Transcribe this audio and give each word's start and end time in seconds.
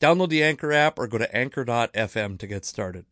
Download 0.00 0.28
the 0.28 0.42
Anchor 0.42 0.72
app 0.72 0.98
or 0.98 1.06
go 1.06 1.18
to 1.18 1.36
anchor.fm 1.36 2.38
to 2.38 2.46
get 2.46 2.64
started. 2.64 3.06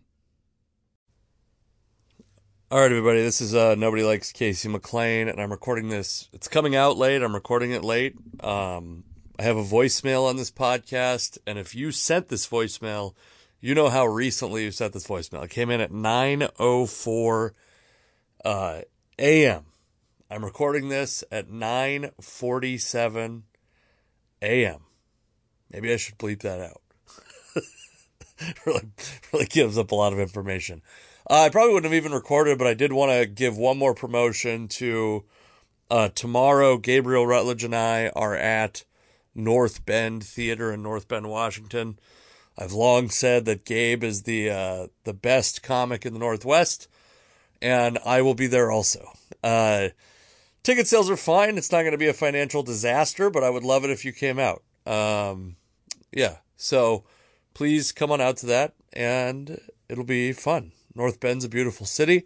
All 2.70 2.80
right, 2.80 2.90
everybody, 2.90 3.22
this 3.22 3.40
is 3.40 3.54
uh, 3.54 3.74
Nobody 3.76 4.02
Likes 4.02 4.32
Casey 4.32 4.68
McLain, 4.68 5.30
and 5.30 5.40
I'm 5.40 5.52
recording 5.52 5.90
this. 5.90 6.28
It's 6.32 6.48
coming 6.48 6.74
out 6.74 6.96
late. 6.96 7.22
I'm 7.22 7.34
recording 7.34 7.70
it 7.70 7.84
late. 7.84 8.16
Um, 8.40 9.04
I 9.38 9.44
have 9.44 9.56
a 9.56 9.62
voicemail 9.62 10.28
on 10.28 10.36
this 10.36 10.50
podcast, 10.50 11.38
and 11.46 11.58
if 11.58 11.74
you 11.74 11.92
sent 11.92 12.28
this 12.28 12.48
voicemail, 12.48 13.14
you 13.60 13.74
know 13.74 13.90
how 13.90 14.06
recently 14.06 14.64
you 14.64 14.72
sent 14.72 14.92
this 14.92 15.06
voicemail. 15.06 15.44
It 15.44 15.50
came 15.50 15.70
in 15.70 15.80
at 15.80 15.92
9.04 15.92 17.50
uh, 18.44 18.80
a.m. 19.18 19.64
I'm 20.30 20.44
recording 20.44 20.88
this 20.88 21.22
at 21.30 21.48
9.47 21.48 23.42
a.m. 24.42 24.80
Maybe 25.74 25.92
I 25.92 25.96
should 25.96 26.18
bleep 26.18 26.40
that 26.42 26.60
out. 26.60 26.80
really, 28.64 28.82
really 29.32 29.46
gives 29.46 29.76
up 29.76 29.90
a 29.90 29.94
lot 29.96 30.12
of 30.12 30.20
information. 30.20 30.82
Uh, 31.28 31.42
I 31.42 31.48
probably 31.48 31.74
wouldn't 31.74 31.92
have 31.92 32.00
even 32.00 32.12
recorded, 32.12 32.58
but 32.58 32.68
I 32.68 32.74
did 32.74 32.92
want 32.92 33.10
to 33.10 33.26
give 33.26 33.58
one 33.58 33.76
more 33.76 33.92
promotion 33.92 34.68
to 34.68 35.24
uh, 35.90 36.10
tomorrow. 36.10 36.78
Gabriel 36.78 37.26
Rutledge 37.26 37.64
and 37.64 37.74
I 37.74 38.10
are 38.10 38.36
at 38.36 38.84
North 39.34 39.84
Bend 39.84 40.22
Theater 40.22 40.72
in 40.72 40.80
North 40.80 41.08
Bend, 41.08 41.28
Washington. 41.28 41.98
I've 42.56 42.72
long 42.72 43.08
said 43.08 43.44
that 43.46 43.64
Gabe 43.64 44.04
is 44.04 44.22
the 44.22 44.50
uh, 44.50 44.86
the 45.02 45.14
best 45.14 45.64
comic 45.64 46.06
in 46.06 46.12
the 46.12 46.20
Northwest, 46.20 46.86
and 47.60 47.98
I 48.06 48.22
will 48.22 48.34
be 48.34 48.46
there 48.46 48.70
also. 48.70 49.10
Uh, 49.42 49.88
ticket 50.62 50.86
sales 50.86 51.10
are 51.10 51.16
fine. 51.16 51.58
It's 51.58 51.72
not 51.72 51.80
going 51.80 51.92
to 51.92 51.98
be 51.98 52.06
a 52.06 52.14
financial 52.14 52.62
disaster, 52.62 53.28
but 53.28 53.42
I 53.42 53.50
would 53.50 53.64
love 53.64 53.82
it 53.82 53.90
if 53.90 54.04
you 54.04 54.12
came 54.12 54.38
out. 54.38 54.62
Um, 54.86 55.56
yeah. 56.14 56.38
So 56.56 57.04
please 57.52 57.92
come 57.92 58.10
on 58.10 58.20
out 58.20 58.36
to 58.38 58.46
that 58.46 58.74
and 58.92 59.60
it'll 59.88 60.04
be 60.04 60.32
fun. 60.32 60.72
North 60.94 61.20
Bend's 61.20 61.44
a 61.44 61.48
beautiful 61.48 61.86
city. 61.86 62.24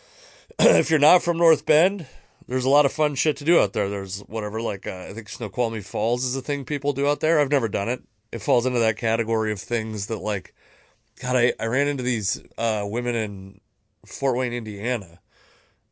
if 0.58 0.90
you're 0.90 0.98
not 0.98 1.22
from 1.22 1.38
North 1.38 1.64
Bend, 1.64 2.06
there's 2.46 2.64
a 2.64 2.70
lot 2.70 2.84
of 2.84 2.92
fun 2.92 3.14
shit 3.14 3.36
to 3.36 3.44
do 3.44 3.60
out 3.60 3.72
there. 3.72 3.88
There's 3.88 4.20
whatever, 4.22 4.60
like, 4.60 4.86
uh, 4.86 5.06
I 5.08 5.12
think 5.12 5.28
Snoqualmie 5.28 5.80
Falls 5.80 6.24
is 6.24 6.34
a 6.34 6.42
thing 6.42 6.64
people 6.64 6.92
do 6.92 7.06
out 7.06 7.20
there. 7.20 7.38
I've 7.38 7.50
never 7.50 7.68
done 7.68 7.88
it. 7.88 8.02
It 8.32 8.42
falls 8.42 8.66
into 8.66 8.80
that 8.80 8.96
category 8.96 9.52
of 9.52 9.60
things 9.60 10.08
that, 10.08 10.18
like, 10.18 10.54
God, 11.22 11.36
I, 11.36 11.52
I 11.60 11.66
ran 11.66 11.86
into 11.86 12.02
these 12.02 12.42
uh, 12.58 12.84
women 12.84 13.14
in 13.14 13.60
Fort 14.06 14.36
Wayne, 14.36 14.52
Indiana, 14.52 15.20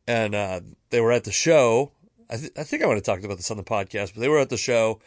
and 0.07 0.35
uh, 0.35 0.59
they 0.89 0.99
were 0.99 1.11
at 1.11 1.23
the 1.23 1.31
show. 1.31 1.91
I, 2.29 2.37
th- 2.37 2.51
I 2.57 2.63
think 2.63 2.83
I 2.83 2.87
would 2.87 2.97
have 2.97 3.03
talked 3.03 3.23
about 3.23 3.37
this 3.37 3.51
on 3.51 3.57
the 3.57 3.63
podcast, 3.63 4.13
but 4.13 4.21
they 4.21 4.29
were 4.29 4.39
at 4.39 4.49
the 4.49 4.57
show, 4.57 4.99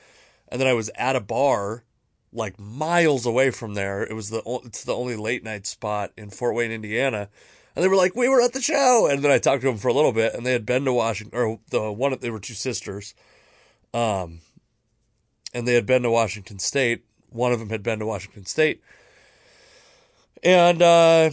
and 0.49 0.61
then 0.61 0.69
I 0.69 0.73
was 0.75 0.91
at 0.95 1.17
a 1.17 1.21
bar 1.21 1.85
like 2.33 2.59
miles 2.59 3.27
away 3.27 3.51
from 3.51 3.75
there. 3.75 4.03
It 4.03 4.15
was 4.15 4.31
the 4.31 4.43
it's 4.65 4.85
the 4.85 4.95
only 4.95 5.17
late 5.17 5.45
night 5.45 5.67
spot 5.67 6.13
in 6.17 6.31
Fort 6.31 6.55
Wayne, 6.55 6.73
Indiana. 6.73 7.29
And 7.75 7.83
they 7.83 7.89
were 7.89 7.97
like, 7.97 8.15
"We 8.15 8.29
were 8.29 8.41
at 8.41 8.53
the 8.53 8.61
show." 8.61 9.07
And 9.11 9.23
then 9.23 9.31
I 9.31 9.39
talked 9.39 9.63
to 9.63 9.69
them 9.69 9.79
for 9.79 9.89
a 9.89 9.95
little 9.95 10.13
bit, 10.13 10.35
and 10.35 10.45
they 10.45 10.53
had 10.53 10.67
been 10.67 10.85
to 10.85 10.93
Washington, 10.93 11.39
or 11.39 11.61
the 11.71 11.93
one 11.93 12.17
they 12.21 12.31
were 12.31 12.41
two 12.41 12.55
sisters, 12.55 13.15
um, 13.95 14.41
and 15.55 15.67
they 15.67 15.75
had 15.75 15.87
been 15.87 16.03
to 16.03 16.11
Washington 16.11 16.59
State. 16.59 17.05
One 17.31 17.53
of 17.53 17.61
them 17.61 17.71
had 17.71 17.83
been 17.83 17.99
to 17.99 18.07
Washington 18.07 18.45
State, 18.45 18.83
and 20.43 20.83
uh, 20.83 21.31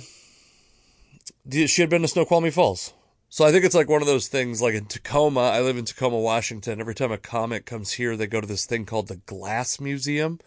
she 1.52 1.82
had 1.82 1.90
been 1.90 2.04
to 2.04 2.08
Snoqualmie 2.08 2.52
Falls. 2.52 2.94
So 3.32 3.46
I 3.46 3.52
think 3.52 3.64
it's 3.64 3.76
like 3.76 3.90
one 3.90 4.02
of 4.02 4.08
those 4.08 4.28
things. 4.28 4.62
Like 4.62 4.74
in 4.74 4.86
Tacoma, 4.86 5.42
I 5.42 5.62
live 5.62 5.78
in 5.78 5.86
Tacoma, 5.86 6.18
Washington. 6.18 6.80
Every 6.80 6.96
time 6.96 7.12
a 7.12 7.18
comic 7.18 7.66
comes 7.66 7.94
here, 7.94 8.16
they 8.16 8.28
go 8.28 8.42
to 8.42 8.48
this 8.48 8.66
thing 8.66 8.86
called 8.86 9.08
the 9.08 9.18
Glass 9.18 9.80
Museum 9.80 10.40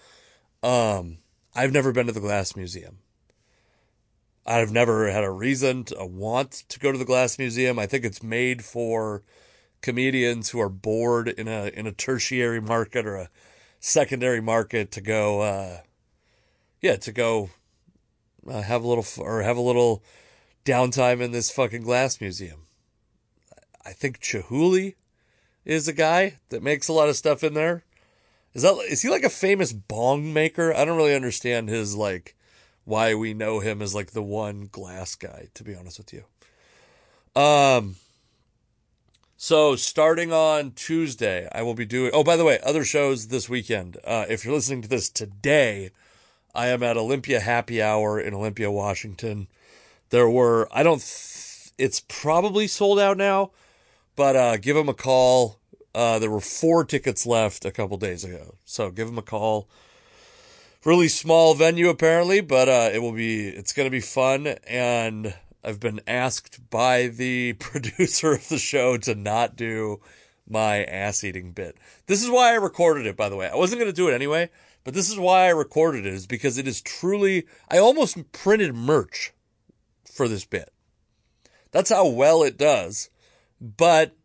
um, 0.62 1.18
I've 1.54 1.72
never 1.72 1.92
been 1.92 2.06
to 2.06 2.12
the 2.12 2.20
Glass 2.20 2.56
Museum. 2.56 2.98
I've 4.44 4.72
never 4.72 5.10
had 5.10 5.24
a 5.24 5.30
reason, 5.30 5.84
to, 5.84 5.98
a 5.98 6.06
want 6.06 6.50
to 6.68 6.78
go 6.80 6.90
to 6.90 6.98
the 6.98 7.04
Glass 7.04 7.38
Museum. 7.38 7.78
I 7.78 7.86
think 7.86 8.04
it's 8.04 8.22
made 8.22 8.64
for 8.64 9.22
comedians 9.80 10.50
who 10.50 10.60
are 10.60 10.68
bored 10.68 11.28
in 11.28 11.48
a 11.48 11.66
in 11.74 11.86
a 11.86 11.92
tertiary 11.92 12.60
market 12.60 13.06
or 13.06 13.16
a 13.16 13.30
secondary 13.80 14.40
market 14.40 14.90
to 14.92 15.00
go, 15.00 15.40
uh, 15.40 15.78
yeah, 16.80 16.96
to 16.96 17.12
go 17.12 17.50
uh, 18.48 18.62
have 18.62 18.82
a 18.82 18.88
little 18.88 19.06
or 19.18 19.42
have 19.42 19.56
a 19.56 19.60
little 19.60 20.02
downtime 20.64 21.20
in 21.20 21.32
this 21.32 21.50
fucking 21.50 21.82
Glass 21.82 22.20
Museum. 22.20 22.66
I 23.84 23.92
think 23.92 24.20
Chihuly 24.20 24.94
is 25.64 25.88
a 25.88 25.92
guy 25.92 26.38
that 26.48 26.62
makes 26.62 26.88
a 26.88 26.92
lot 26.92 27.08
of 27.08 27.16
stuff 27.16 27.44
in 27.44 27.54
there. 27.54 27.84
Is 28.54 28.62
that 28.62 28.74
is 28.88 29.02
he 29.02 29.08
like 29.08 29.24
a 29.24 29.30
famous 29.30 29.72
bong 29.72 30.32
maker? 30.32 30.74
I 30.74 30.84
don't 30.84 30.96
really 30.96 31.14
understand 31.14 31.68
his 31.68 31.96
like 31.96 32.36
why 32.84 33.14
we 33.14 33.32
know 33.32 33.60
him 33.60 33.80
as 33.80 33.94
like 33.94 34.10
the 34.10 34.22
one 34.22 34.68
glass 34.70 35.14
guy, 35.14 35.48
to 35.54 35.64
be 35.64 35.74
honest 35.74 35.98
with 35.98 36.12
you. 36.12 37.40
Um 37.40 37.96
so 39.36 39.74
starting 39.74 40.32
on 40.32 40.72
Tuesday, 40.72 41.48
I 41.52 41.62
will 41.62 41.74
be 41.74 41.86
doing 41.86 42.10
oh 42.12 42.24
by 42.24 42.36
the 42.36 42.44
way, 42.44 42.58
other 42.62 42.84
shows 42.84 43.28
this 43.28 43.48
weekend. 43.48 43.96
Uh 44.04 44.26
if 44.28 44.44
you're 44.44 44.54
listening 44.54 44.82
to 44.82 44.88
this 44.88 45.08
today, 45.08 45.90
I 46.54 46.68
am 46.68 46.82
at 46.82 46.98
Olympia 46.98 47.40
Happy 47.40 47.80
Hour 47.80 48.20
in 48.20 48.34
Olympia, 48.34 48.70
Washington. 48.70 49.48
There 50.10 50.28
were 50.28 50.68
I 50.72 50.82
don't 50.82 51.00
th- 51.00 51.70
it's 51.78 52.00
probably 52.06 52.66
sold 52.66 53.00
out 53.00 53.16
now, 53.16 53.52
but 54.14 54.36
uh 54.36 54.58
give 54.58 54.76
them 54.76 54.90
a 54.90 54.94
call 54.94 55.58
uh, 55.94 56.18
there 56.18 56.30
were 56.30 56.40
four 56.40 56.84
tickets 56.84 57.26
left 57.26 57.64
a 57.64 57.70
couple 57.70 57.96
days 57.96 58.24
ago, 58.24 58.56
so 58.64 58.90
give 58.90 59.08
them 59.08 59.18
a 59.18 59.22
call. 59.22 59.68
Really 60.84 61.08
small 61.08 61.54
venue 61.54 61.88
apparently, 61.88 62.40
but 62.40 62.68
uh, 62.68 62.90
it 62.92 63.00
will 63.00 63.12
be. 63.12 63.48
It's 63.48 63.72
going 63.72 63.86
to 63.86 63.90
be 63.90 64.00
fun, 64.00 64.46
and 64.66 65.34
I've 65.62 65.78
been 65.78 66.00
asked 66.06 66.70
by 66.70 67.08
the 67.08 67.52
producer 67.58 68.32
of 68.32 68.48
the 68.48 68.58
show 68.58 68.96
to 68.98 69.14
not 69.14 69.54
do 69.54 70.00
my 70.48 70.84
ass 70.84 71.22
eating 71.22 71.52
bit. 71.52 71.76
This 72.06 72.22
is 72.22 72.30
why 72.30 72.52
I 72.52 72.56
recorded 72.56 73.06
it, 73.06 73.16
by 73.16 73.28
the 73.28 73.36
way. 73.36 73.48
I 73.48 73.56
wasn't 73.56 73.80
going 73.80 73.90
to 73.90 73.96
do 73.96 74.08
it 74.08 74.14
anyway, 74.14 74.50
but 74.82 74.94
this 74.94 75.08
is 75.08 75.18
why 75.18 75.46
I 75.46 75.50
recorded 75.50 76.04
it, 76.04 76.14
is 76.14 76.26
because 76.26 76.58
it 76.58 76.66
is 76.66 76.80
truly. 76.80 77.46
I 77.70 77.78
almost 77.78 78.32
printed 78.32 78.74
merch 78.74 79.32
for 80.10 80.26
this 80.26 80.44
bit. 80.44 80.72
That's 81.70 81.90
how 81.90 82.08
well 82.08 82.42
it 82.42 82.58
does. 82.58 83.08
But 83.60 84.16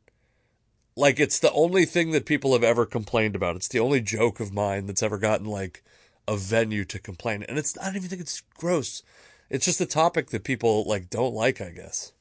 like 0.97 1.19
it's 1.19 1.39
the 1.39 1.51
only 1.51 1.85
thing 1.85 2.11
that 2.11 2.25
people 2.25 2.53
have 2.53 2.63
ever 2.63 2.85
complained 2.85 3.35
about. 3.35 3.55
It's 3.55 3.67
the 3.67 3.79
only 3.79 4.01
joke 4.01 4.39
of 4.39 4.53
mine 4.53 4.88
that's 4.88 5.03
ever 5.03 5.19
gotten 5.19 5.45
like 5.45 5.83
a 6.27 6.35
venue 6.35 6.83
to 6.85 6.99
complain. 6.99 7.44
And 7.44 7.57
it's 7.57 7.77
I 7.77 7.85
don't 7.85 7.97
even 7.97 8.09
think 8.09 8.21
it's 8.21 8.41
gross. 8.57 9.03
It's 9.49 9.65
just 9.65 9.79
a 9.79 9.85
topic 9.85 10.31
that 10.31 10.44
people 10.44 10.83
like 10.85 11.09
don't 11.09 11.35
like, 11.35 11.61
I 11.61 11.69
guess. 11.69 12.11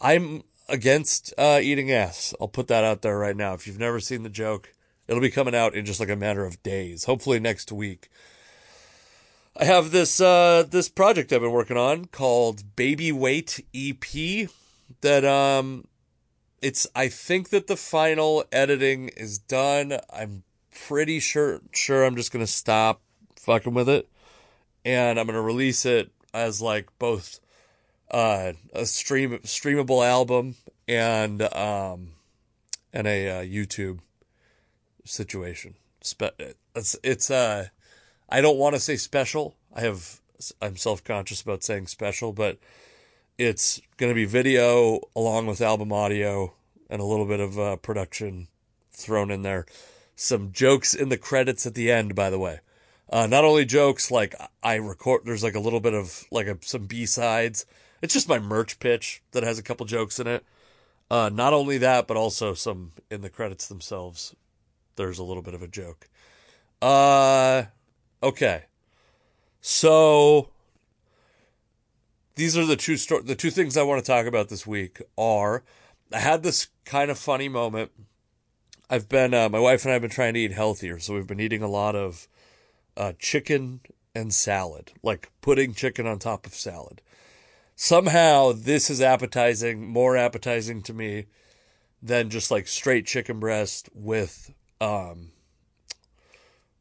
I'm 0.00 0.42
against 0.68 1.34
uh, 1.36 1.60
eating 1.62 1.92
ass. 1.92 2.34
I'll 2.40 2.48
put 2.48 2.68
that 2.68 2.84
out 2.84 3.02
there 3.02 3.18
right 3.18 3.36
now. 3.36 3.52
If 3.52 3.66
you've 3.66 3.78
never 3.78 4.00
seen 4.00 4.22
the 4.22 4.30
joke, 4.30 4.72
it'll 5.06 5.20
be 5.20 5.30
coming 5.30 5.54
out 5.54 5.74
in 5.74 5.84
just 5.84 6.00
like 6.00 6.08
a 6.08 6.16
matter 6.16 6.46
of 6.46 6.62
days. 6.62 7.04
Hopefully 7.04 7.38
next 7.38 7.70
week. 7.70 8.10
I 9.56 9.64
have 9.64 9.90
this 9.90 10.22
uh, 10.22 10.64
this 10.68 10.88
project 10.88 11.34
I've 11.34 11.42
been 11.42 11.52
working 11.52 11.76
on 11.76 12.06
called 12.06 12.76
Baby 12.76 13.12
Weight 13.12 13.62
EP 13.74 14.48
that 15.02 15.24
um 15.24 15.84
it's 16.62 16.86
I 16.94 17.08
think 17.08 17.50
that 17.50 17.66
the 17.66 17.76
final 17.76 18.44
editing 18.52 19.08
is 19.08 19.38
done. 19.38 19.98
I'm 20.12 20.42
pretty 20.70 21.20
sure 21.20 21.60
sure 21.72 22.04
I'm 22.04 22.16
just 22.16 22.32
gonna 22.32 22.46
stop 22.46 23.00
fucking 23.36 23.74
with 23.74 23.88
it. 23.88 24.08
And 24.84 25.18
I'm 25.18 25.26
gonna 25.26 25.42
release 25.42 25.84
it 25.84 26.10
as 26.32 26.60
like 26.62 26.88
both 26.98 27.40
uh, 28.10 28.52
a 28.72 28.86
stream 28.86 29.38
streamable 29.44 30.06
album 30.06 30.56
and 30.88 31.42
um, 31.54 32.12
and 32.92 33.06
a 33.06 33.28
uh, 33.28 33.42
YouTube 33.42 34.00
situation. 35.04 35.74
Spe- 36.02 36.38
it's 36.74 36.96
it's 37.02 37.30
uh, 37.30 37.68
I 38.28 38.40
don't 38.40 38.58
want 38.58 38.74
to 38.74 38.80
say 38.80 38.96
special. 38.96 39.56
I 39.74 39.80
have 39.80 40.20
I'm 40.60 40.76
self 40.76 41.04
conscious 41.04 41.40
about 41.42 41.62
saying 41.62 41.86
special, 41.86 42.32
but 42.32 42.58
it's 43.40 43.80
going 43.96 44.10
to 44.10 44.14
be 44.14 44.26
video 44.26 45.00
along 45.16 45.46
with 45.46 45.62
album 45.62 45.94
audio 45.94 46.52
and 46.90 47.00
a 47.00 47.06
little 47.06 47.24
bit 47.24 47.40
of 47.40 47.58
uh, 47.58 47.76
production 47.76 48.48
thrown 48.92 49.30
in 49.30 49.40
there. 49.40 49.64
Some 50.14 50.52
jokes 50.52 50.92
in 50.92 51.08
the 51.08 51.16
credits 51.16 51.64
at 51.64 51.72
the 51.72 51.90
end, 51.90 52.14
by 52.14 52.28
the 52.28 52.38
way. 52.38 52.60
Uh, 53.10 53.26
not 53.26 53.42
only 53.42 53.64
jokes, 53.64 54.10
like 54.10 54.34
I 54.62 54.74
record, 54.74 55.22
there's 55.24 55.42
like 55.42 55.54
a 55.54 55.60
little 55.60 55.80
bit 55.80 55.94
of 55.94 56.26
like 56.30 56.48
a, 56.48 56.58
some 56.60 56.84
B 56.84 57.06
sides. 57.06 57.64
It's 58.02 58.12
just 58.12 58.28
my 58.28 58.38
merch 58.38 58.78
pitch 58.78 59.22
that 59.32 59.42
has 59.42 59.58
a 59.58 59.62
couple 59.62 59.86
jokes 59.86 60.20
in 60.20 60.26
it. 60.26 60.44
Uh, 61.10 61.30
not 61.32 61.54
only 61.54 61.78
that, 61.78 62.06
but 62.06 62.18
also 62.18 62.52
some 62.52 62.92
in 63.10 63.22
the 63.22 63.30
credits 63.30 63.68
themselves. 63.68 64.36
There's 64.96 65.18
a 65.18 65.24
little 65.24 65.42
bit 65.42 65.54
of 65.54 65.62
a 65.62 65.66
joke. 65.66 66.10
Uh, 66.82 67.64
okay. 68.22 68.64
So 69.62 70.50
these 72.34 72.56
are 72.56 72.64
the 72.64 72.76
two 72.76 72.96
sto- 72.96 73.22
the 73.22 73.34
two 73.34 73.50
things 73.50 73.76
I 73.76 73.82
want 73.82 74.04
to 74.04 74.10
talk 74.10 74.26
about 74.26 74.48
this 74.48 74.66
week 74.66 75.00
are 75.16 75.62
I 76.12 76.18
had 76.18 76.42
this 76.42 76.68
kind 76.84 77.10
of 77.10 77.18
funny 77.18 77.48
moment. 77.48 77.92
I've 78.88 79.08
been 79.08 79.34
uh, 79.34 79.48
my 79.48 79.60
wife 79.60 79.84
and 79.84 79.90
I 79.90 79.94
have 79.94 80.02
been 80.02 80.10
trying 80.10 80.34
to 80.34 80.40
eat 80.40 80.52
healthier, 80.52 80.98
so 80.98 81.14
we've 81.14 81.26
been 81.26 81.40
eating 81.40 81.62
a 81.62 81.68
lot 81.68 81.94
of 81.94 82.26
uh, 82.96 83.12
chicken 83.18 83.80
and 84.14 84.34
salad, 84.34 84.92
like 85.02 85.30
putting 85.40 85.74
chicken 85.74 86.06
on 86.06 86.18
top 86.18 86.46
of 86.46 86.54
salad 86.54 87.00
somehow 87.80 88.52
this 88.52 88.90
is 88.90 89.00
appetizing, 89.00 89.88
more 89.88 90.14
appetizing 90.14 90.82
to 90.82 90.92
me 90.92 91.24
than 92.02 92.28
just 92.28 92.50
like 92.50 92.68
straight 92.68 93.06
chicken 93.06 93.40
breast 93.40 93.88
with 93.94 94.52
um 94.82 95.30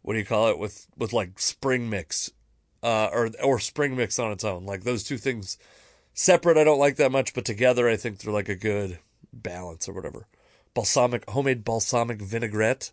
what 0.02 0.14
do 0.14 0.20
you 0.20 0.26
call 0.26 0.50
it 0.50 0.60
with 0.60 0.88
with 0.98 1.14
like 1.14 1.40
spring 1.40 1.90
mix 1.90 2.32
uh 2.84 3.10
or 3.12 3.30
or 3.44 3.60
spring 3.60 3.96
mix 3.96 4.20
on 4.20 4.32
its 4.32 4.44
own. 4.44 4.66
Like 4.66 4.84
those 4.84 5.04
two 5.04 5.18
things 5.18 5.58
separate 6.14 6.58
I 6.58 6.64
don't 6.64 6.80
like 6.80 6.98
that 6.98 7.12
much, 7.12 7.34
but 7.34 7.46
together 7.46 7.88
I 7.90 7.98
think 7.98 8.20
they're 8.20 8.34
like 8.34 8.50
a 8.50 8.56
good 8.56 9.00
balance 9.32 9.88
or 9.88 9.94
whatever. 9.94 10.28
Balsamic 10.74 11.30
homemade 11.30 11.64
balsamic 11.64 12.22
vinaigrette. 12.22 12.92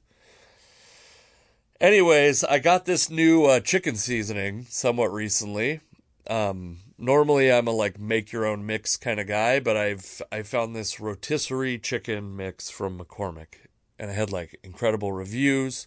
Anyways, 1.81 2.43
I 2.45 2.59
got 2.59 2.87
this 2.87 3.11
new 3.11 3.45
uh, 3.45 3.61
chicken 3.61 3.97
seasoning 3.97 4.65
somewhat 4.69 5.13
recently. 5.13 5.81
Um, 6.29 6.79
normally 6.99 7.53
I'm 7.53 7.69
a 7.69 7.73
like 7.73 7.99
make 7.99 8.33
your 8.33 8.47
own 8.47 8.65
mix 8.65 8.97
kind 8.97 9.21
of 9.21 9.27
guy, 9.27 9.61
but 9.61 9.77
I've 9.77 10.23
I 10.33 10.43
found 10.43 10.75
this 10.75 10.99
rotisserie 10.99 11.79
chicken 11.79 12.37
mix 12.37 12.71
from 12.71 12.99
McCormick 12.99 13.67
and 13.99 14.11
I 14.11 14.15
had 14.15 14.33
like 14.33 14.59
incredible 14.63 15.13
reviews 15.13 15.87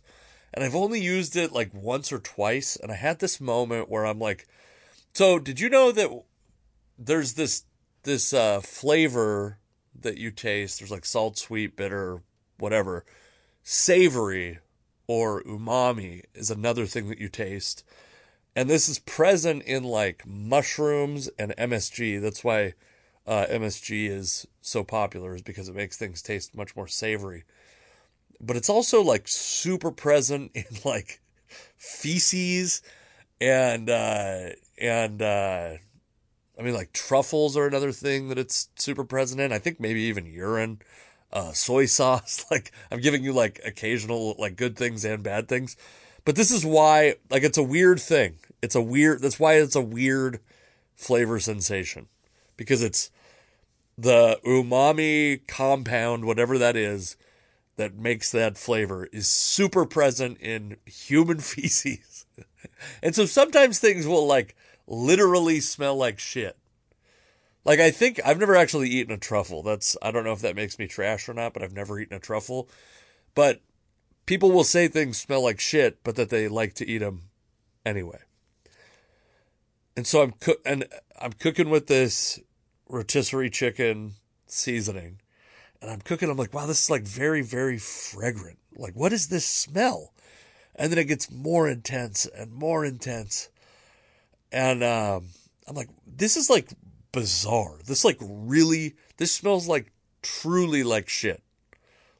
and 0.54 0.63
I've 0.63 0.75
only 0.75 1.01
used 1.01 1.36
it 1.36 1.51
like 1.51 1.74
once 1.74 2.12
or 2.12 2.19
twice 2.19 2.75
and 2.75 2.92
I 2.92 2.96
had 2.96 3.19
this 3.19 3.42
moment 3.42 3.90
where 3.90 4.06
I'm 4.06 4.19
like 4.19 4.48
so 5.13 5.40
did 5.40 5.60
you 5.60 5.69
know 5.69 5.92
that 5.92 6.10
there's 6.98 7.34
this 7.34 7.63
this 8.04 8.34
uh 8.34 8.62
flavor 8.62 9.60
that 10.00 10.18
you 10.18 10.31
taste 10.31 10.80
there's 10.80 10.92
like 10.92 11.06
salt, 11.06 11.38
sweet, 11.38 11.75
bitter, 11.75 12.22
whatever. 12.57 13.06
Savory 13.63 14.60
or 15.07 15.44
umami 15.44 16.24
is 16.34 16.50
another 16.50 16.86
thing 16.86 17.10
that 17.10 17.19
you 17.19 17.30
taste 17.30 17.84
and 18.56 18.69
this 18.69 18.90
is 18.90 19.00
present 19.00 19.63
in 19.63 19.84
like 19.84 20.28
mushrooms 20.28 21.30
and 21.40 21.56
MSG. 21.57 22.22
That's 22.22 22.44
why 22.44 22.74
uh, 23.25 23.46
MSG 23.50 24.10
is 24.10 24.48
so 24.62 24.84
popular, 24.84 25.36
is 25.36 25.42
because 25.42 25.69
it 25.69 25.75
makes 25.75 25.98
things 25.98 26.22
taste 26.22 26.56
much 26.56 26.75
more 26.75 26.88
savory. 26.88 27.44
But 28.41 28.56
it's 28.56 28.69
also 28.69 29.01
like 29.01 29.27
super 29.27 29.91
present 29.91 30.51
in 30.56 30.65
like 30.86 31.21
feces 31.77 32.81
and 33.41 33.89
uh, 33.89 34.50
and 34.80 35.21
uh, 35.21 35.74
I 36.57 36.62
mean 36.62 36.74
like 36.74 36.94
truffles 36.94 37.56
are 37.57 37.68
another 37.68 37.91
thing 37.91 38.30
that 38.30 38.38
it's 38.38 38.69
super 38.75 39.03
present 39.03 39.41
in. 39.41 39.51
I 39.51 39.59
think 39.59 39.80
maybe 39.80 40.01
even 40.01 40.25
urine, 40.25 40.81
uh, 41.31 41.51
soy 41.51 41.86
sauce. 41.86 42.45
Like 42.51 42.71
I'm 42.91 43.01
giving 43.01 43.24
you 43.24 43.33
like 43.33 43.59
occasional 43.65 44.36
like 44.39 44.56
good 44.56 44.77
things 44.77 45.06
and 45.06 45.24
bad 45.24 45.47
things. 45.47 45.75
But 46.25 46.36
this 46.36 46.51
is 46.51 46.65
why, 46.65 47.15
like, 47.30 47.44
it's 47.44 47.57
a 47.57 47.63
weird 47.63 48.00
thing. 48.00 48.36
It's 48.62 48.75
a 48.75 48.81
weird, 48.81 49.21
that's 49.21 49.39
why 49.39 49.56
it's 49.56 49.75
a 49.75 49.81
weird 49.81 50.39
flavor 50.95 51.39
sensation. 51.39 52.07
Because 52.57 52.83
it's 52.83 53.09
the 53.97 54.39
umami 54.45 55.41
compound, 55.47 56.25
whatever 56.25 56.57
that 56.57 56.75
is, 56.75 57.15
that 57.79 57.95
makes 57.95 58.29
that 58.33 58.57
flavor 58.57 59.07
is 59.13 59.25
super 59.25 59.85
present 59.85 60.37
in 60.39 60.75
human 60.85 61.39
feces. 61.39 62.25
and 63.01 63.15
so 63.15 63.25
sometimes 63.25 63.79
things 63.79 64.05
will, 64.05 64.27
like, 64.27 64.53
literally 64.85 65.61
smell 65.61 65.95
like 65.95 66.19
shit. 66.19 66.57
Like, 67.63 67.79
I 67.79 67.89
think 67.89 68.19
I've 68.25 68.37
never 68.37 68.57
actually 68.57 68.89
eaten 68.89 69.13
a 69.13 69.17
truffle. 69.17 69.63
That's, 69.63 69.95
I 70.01 70.11
don't 70.11 70.25
know 70.25 70.33
if 70.33 70.41
that 70.41 70.57
makes 70.57 70.77
me 70.77 70.87
trash 70.87 71.29
or 71.29 71.33
not, 71.33 71.53
but 71.53 71.63
I've 71.63 71.73
never 71.73 71.97
eaten 71.97 72.17
a 72.17 72.19
truffle. 72.19 72.67
But 73.33 73.61
people 74.25 74.51
will 74.51 74.65
say 74.65 74.89
things 74.89 75.17
smell 75.17 75.41
like 75.41 75.61
shit, 75.61 76.03
but 76.03 76.17
that 76.17 76.29
they 76.29 76.49
like 76.49 76.73
to 76.75 76.87
eat 76.87 76.97
them 76.97 77.29
anyway. 77.85 78.19
And 79.95 80.05
so 80.05 80.21
I'm 80.21 80.33
cook 80.33 80.59
and 80.65 80.83
I'm 81.17 81.31
cooking 81.31 81.69
with 81.69 81.87
this 81.87 82.41
rotisserie 82.89 83.49
chicken 83.49 84.15
seasoning, 84.47 85.21
and 85.81 85.91
I'm 85.91 86.01
cooking. 86.01 86.29
I'm 86.29 86.37
like, 86.37 86.53
wow, 86.53 86.65
this 86.65 86.83
is 86.83 86.89
like 86.89 87.03
very 87.03 87.41
very 87.41 87.77
fragrant. 87.77 88.59
Like, 88.75 88.95
what 88.95 89.13
is 89.13 89.27
this 89.27 89.45
smell? 89.45 90.13
And 90.75 90.91
then 90.91 90.99
it 90.99 91.05
gets 91.05 91.31
more 91.31 91.67
intense 91.67 92.25
and 92.25 92.53
more 92.53 92.85
intense, 92.85 93.49
and 94.51 94.83
um, 94.83 95.27
I'm 95.67 95.75
like, 95.75 95.89
this 96.07 96.37
is 96.37 96.49
like 96.49 96.69
bizarre. 97.11 97.79
This 97.85 98.05
like 98.05 98.17
really. 98.21 98.95
This 99.17 99.33
smells 99.33 99.67
like 99.67 99.91
truly 100.21 100.83
like 100.83 101.09
shit. 101.09 101.43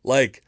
Like 0.04 0.44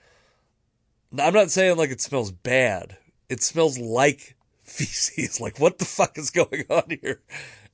I'm 1.17 1.33
not 1.33 1.51
saying 1.51 1.77
like 1.77 1.91
it 1.91 2.01
smells 2.01 2.31
bad. 2.31 2.97
It 3.29 3.41
smells 3.41 3.77
like 3.77 4.35
feces. 4.63 5.41
Like 5.41 5.59
what 5.59 5.79
the 5.79 5.85
fuck 5.85 6.17
is 6.17 6.29
going 6.29 6.65
on 6.69 6.97
here? 7.01 7.21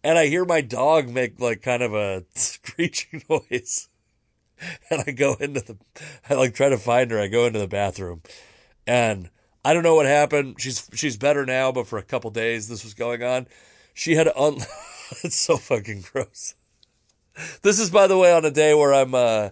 And 0.03 0.17
I 0.17 0.27
hear 0.27 0.45
my 0.45 0.61
dog 0.61 1.09
make 1.09 1.39
like 1.39 1.61
kind 1.61 1.83
of 1.83 1.93
a 1.93 2.23
screeching 2.35 3.23
noise. 3.29 3.89
And 4.89 5.04
I 5.06 5.12
go 5.12 5.36
into 5.36 5.62
the, 5.62 5.77
I 6.30 6.33
like 6.33 6.56
try 6.56 6.69
to 6.69 6.77
find 6.77 7.11
her. 7.11 7.19
I 7.19 7.28
go 7.28 7.45
into 7.45 7.59
the 7.59 7.68
bathroom 7.68 8.21
and 8.85 9.30
I 9.64 9.73
don't 9.73 9.83
know 9.83 9.95
what 9.95 10.06
happened. 10.06 10.56
She's, 10.59 10.90
she's 10.94 11.18
better 11.18 11.45
now, 11.45 11.71
but 11.71 11.87
for 11.87 11.99
a 11.99 12.04
couple 12.04 12.31
days 12.31 12.68
this 12.68 12.83
was 12.83 12.94
going 12.94 13.21
on. 13.21 13.47
She 13.94 14.16
had 14.16 14.30
un, 14.35 14.56
it's 15.23 15.35
so 15.35 15.57
fucking 15.57 16.06
gross. 16.11 16.56
This 17.61 17.80
is, 17.80 17.92
by 17.92 18.07
the 18.07 18.18
way, 18.18 18.33
on 18.33 18.45
a 18.45 18.52
day 18.52 18.73
where 18.73 18.94
I'm, 18.94 19.14
uh, 19.14 19.49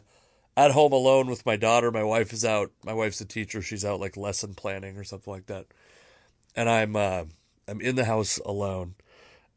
at 0.57 0.71
home 0.71 0.93
alone 0.93 1.27
with 1.27 1.45
my 1.45 1.55
daughter. 1.55 1.91
My 1.91 2.03
wife 2.03 2.31
is 2.33 2.45
out. 2.45 2.71
My 2.83 2.93
wife's 2.93 3.21
a 3.21 3.25
teacher. 3.25 3.61
She's 3.61 3.85
out 3.85 3.99
like 3.99 4.17
lesson 4.17 4.53
planning 4.55 4.97
or 4.97 5.03
something 5.03 5.31
like 5.31 5.47
that. 5.47 5.65
And 6.55 6.69
I'm 6.69 6.95
uh, 6.95 7.25
I'm 7.67 7.81
in 7.81 7.95
the 7.95 8.05
house 8.05 8.39
alone, 8.45 8.95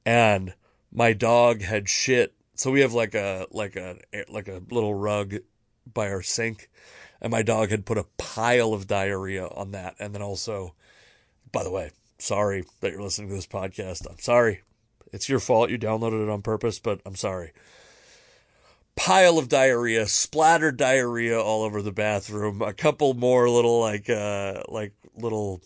and 0.04 0.54
my 0.92 1.12
dog 1.12 1.62
had 1.62 1.88
shit. 1.88 2.34
So 2.58 2.70
we 2.70 2.80
have 2.80 2.92
like 2.92 3.14
a 3.14 3.46
like 3.50 3.76
a 3.76 3.96
like 4.28 4.48
a 4.48 4.60
little 4.70 4.92
rug 4.92 5.36
by 5.92 6.10
our 6.10 6.22
sink, 6.22 6.68
and 7.20 7.30
my 7.30 7.42
dog 7.42 7.70
had 7.70 7.86
put 7.86 7.96
a 7.96 8.06
pile 8.18 8.74
of 8.74 8.86
diarrhea 8.86 9.46
on 9.46 9.70
that. 9.70 9.94
And 9.98 10.14
then 10.14 10.22
also, 10.22 10.74
by 11.50 11.62
the 11.62 11.70
way, 11.70 11.92
sorry 12.18 12.64
that 12.80 12.92
you're 12.92 13.00
listening 13.00 13.28
to 13.28 13.34
this 13.34 13.46
podcast. 13.46 14.06
I'm 14.10 14.18
sorry. 14.18 14.62
It's 15.12 15.28
your 15.28 15.38
fault. 15.38 15.70
You 15.70 15.78
downloaded 15.78 16.22
it 16.22 16.28
on 16.28 16.42
purpose, 16.42 16.78
but 16.78 17.00
I'm 17.06 17.16
sorry 17.16 17.52
pile 18.98 19.38
of 19.38 19.48
diarrhea, 19.48 20.08
splattered 20.08 20.76
diarrhea 20.76 21.40
all 21.40 21.62
over 21.62 21.80
the 21.80 21.92
bathroom. 21.92 22.60
A 22.60 22.72
couple 22.72 23.14
more 23.14 23.48
little 23.48 23.80
like 23.80 24.10
uh 24.10 24.62
like 24.68 24.92
little 25.16 25.62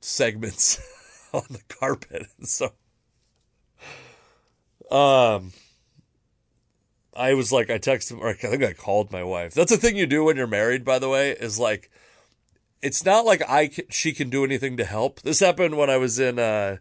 segments 0.00 0.80
on 1.32 1.44
the 1.50 1.60
carpet. 1.68 2.26
So 2.44 2.72
um 4.90 5.52
I 7.18 7.34
was 7.34 7.52
like 7.52 7.68
I 7.70 7.78
texted 7.78 8.18
or 8.18 8.28
I 8.28 8.34
think 8.34 8.62
I 8.62 8.72
called 8.72 9.12
my 9.12 9.22
wife. 9.22 9.54
That's 9.54 9.72
the 9.72 9.78
thing 9.78 9.96
you 9.96 10.06
do 10.06 10.24
when 10.24 10.36
you're 10.36 10.46
married 10.46 10.84
by 10.84 10.98
the 10.98 11.08
way 11.08 11.32
is 11.32 11.58
like 11.58 11.90
it's 12.80 13.04
not 13.04 13.26
like 13.26 13.42
I 13.48 13.66
can, 13.66 13.84
she 13.90 14.12
can 14.12 14.30
do 14.30 14.44
anything 14.44 14.76
to 14.76 14.84
help. 14.84 15.22
This 15.22 15.40
happened 15.40 15.76
when 15.76 15.90
I 15.90 15.96
was 15.96 16.18
in 16.18 16.38
uh 16.38 16.76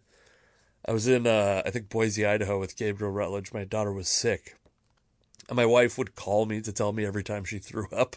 I 0.86 0.91
was 0.91 1.08
in 1.08 1.27
uh 1.27 1.63
I 1.65 1.72
think 1.72 1.89
Boise, 1.89 2.25
Idaho 2.25 2.60
with 2.60 2.77
Gabriel 2.77 3.12
Rutledge. 3.12 3.53
My 3.53 3.63
daughter 3.63 3.91
was 3.91 4.08
sick 4.08 4.58
and 5.50 5.56
my 5.56 5.65
wife 5.65 5.98
would 5.98 6.15
call 6.15 6.46
me 6.46 6.62
to 6.62 6.74
tell 6.74 6.91
me 6.91 7.06
every 7.06 7.24
time 7.24 7.44
she 7.44 7.60
threw 7.60 7.88
up. 7.91 8.15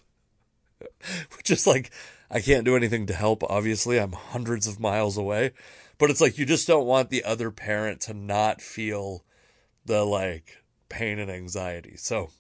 Which 1.37 1.51
is 1.51 1.67
like, 1.67 1.91
I 2.31 2.41
can't 2.41 2.65
do 2.65 2.77
anything 2.77 3.07
to 3.07 3.15
help, 3.15 3.43
obviously. 3.45 3.99
I'm 3.99 4.13
hundreds 4.13 4.67
of 4.67 4.81
miles 4.81 5.17
away. 5.17 5.53
But 5.99 6.11
it's 6.11 6.21
like, 6.21 6.39
you 6.39 6.47
just 6.47 6.67
don't 6.67 6.87
want 6.87 7.11
the 7.11 7.25
other 7.25 7.51
parent 7.51 8.01
to 8.03 8.15
not 8.15 8.61
feel 8.61 9.25
the 9.85 10.05
like 10.05 10.60
pain 10.91 11.19
and 11.19 11.31
anxiety. 11.31 11.95
So 11.97 12.31